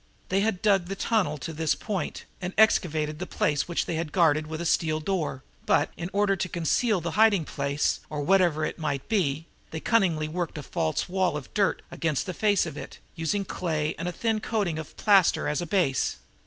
They 0.29 0.39
had 0.41 0.63
dug 0.63 0.85
the 0.87 0.95
tunnel 0.95 1.37
to 1.37 1.53
this 1.53 1.75
point 1.75 2.25
and 2.41 2.55
excavated 2.57 3.21
a 3.21 3.27
place 3.27 3.67
which 3.67 3.85
they 3.85 3.97
had 3.97 4.11
guarded 4.11 4.47
with 4.47 4.59
a 4.59 4.65
steel 4.65 4.99
door, 4.99 5.43
but, 5.67 5.91
in 5.95 6.09
order 6.11 6.35
to 6.35 6.49
conceal 6.49 7.01
the 7.01 7.11
hiding 7.11 7.45
place, 7.45 7.99
or 8.09 8.21
whatever 8.21 8.65
it 8.65 8.79
might 8.79 9.07
be, 9.07 9.45
they 9.69 9.79
cunningly 9.79 10.27
worked 10.27 10.55
the 10.55 10.63
false 10.63 11.07
wall 11.07 11.37
of 11.37 11.53
dirt 11.53 11.83
against 11.91 12.25
the 12.25 12.33
face 12.33 12.65
of 12.65 12.77
it, 12.77 12.97
using 13.13 13.45
clay 13.45 13.93
and 13.99 14.07
a 14.07 14.11
thin 14.11 14.39
coating 14.39 14.79
of 14.79 14.97
plaster 14.97 15.47
as 15.47 15.61
a 15.61 15.67
base. 15.67 16.15